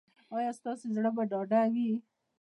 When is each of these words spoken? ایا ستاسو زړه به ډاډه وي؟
ایا 0.35 0.51
ستاسو 0.59 0.85
زړه 0.95 1.09
به 1.15 1.23
ډاډه 1.31 1.61
وي؟ 1.73 1.91